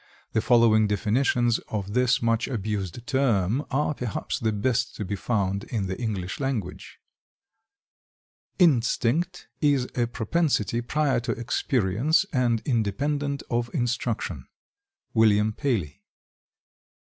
The 0.31 0.41
following 0.41 0.87
definitions 0.87 1.59
of 1.69 1.93
this 1.93 2.23
much 2.23 2.47
abused 2.47 3.05
term 3.05 3.63
are, 3.69 3.93
perhaps, 3.93 4.39
the 4.39 4.51
best 4.51 4.95
to 4.95 5.05
be 5.05 5.15
found 5.15 5.65
in 5.65 5.85
the 5.85 6.01
English 6.01 6.39
language: 6.39 6.97
"Instinct 8.57 9.47
is 9.59 9.87
a 9.93 10.07
propensity 10.07 10.81
prior 10.81 11.19
to 11.19 11.33
experience 11.33 12.25
and 12.33 12.63
independent 12.65 13.43
of 13.51 13.69
instruction."—William 13.75 15.53
Paley. 15.53 16.01